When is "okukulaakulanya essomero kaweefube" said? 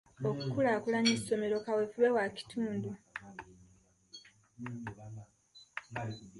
0.29-2.09